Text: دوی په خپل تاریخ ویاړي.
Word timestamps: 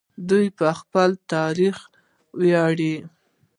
دوی 0.29 0.45
په 0.57 0.67
خپل 0.79 1.09
تاریخ 1.33 1.77
ویاړي. 2.41 2.95